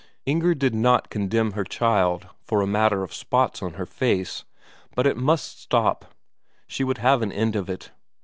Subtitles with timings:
[0.25, 4.43] Inger did not condemn her child for a matter of spots 'on her face;
[4.95, 6.15] but it must stop,
[6.65, 7.91] she would have an end of it.